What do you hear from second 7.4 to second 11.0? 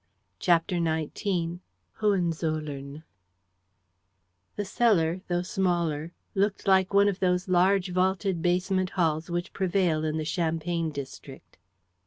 large vaulted basement halls which prevail in the Champagne